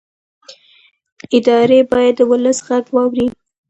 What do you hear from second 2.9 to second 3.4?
واوري